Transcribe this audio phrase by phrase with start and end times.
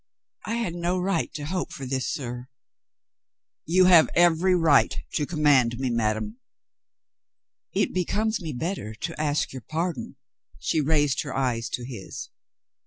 [0.47, 2.47] "I had no right to hope for this, sir."
[3.67, 6.37] "You have ever the right to command me, ma dame."
[7.73, 10.15] "It becomes me better to ask your pardon."
[10.57, 12.31] She raised her eyes to his.